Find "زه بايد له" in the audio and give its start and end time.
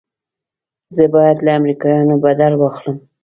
0.95-1.51